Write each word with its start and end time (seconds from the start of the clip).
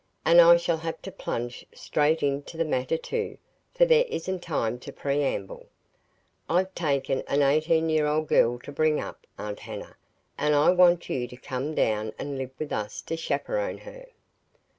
"And 0.25 0.41
I 0.41 0.57
shall 0.57 0.77
have 0.77 0.99
to 1.03 1.11
plunge 1.11 1.63
straight 1.75 2.23
into 2.23 2.57
the 2.57 2.65
matter, 2.65 2.97
too, 2.97 3.37
for 3.71 3.85
there 3.85 4.05
isn't 4.09 4.41
time 4.41 4.79
to 4.79 4.91
preamble. 4.91 5.67
I've 6.49 6.73
taken 6.73 7.21
an 7.27 7.43
eighteen 7.43 7.87
year 7.87 8.07
old 8.07 8.27
girl 8.27 8.57
to 8.61 8.71
bring 8.71 8.99
up, 8.99 9.27
Aunt 9.37 9.59
Hannah, 9.59 9.97
and 10.39 10.55
I 10.55 10.71
want 10.71 11.07
you 11.07 11.27
to 11.27 11.37
come 11.37 11.75
down 11.75 12.13
and 12.17 12.39
live 12.39 12.49
with 12.57 12.73
us 12.73 13.03
to 13.03 13.15
chaperon 13.15 13.77
her." 13.77 14.07